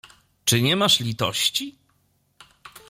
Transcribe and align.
Czy 0.45 0.61
nie 0.61 0.75
masz 0.75 0.99
litości? 0.99 1.75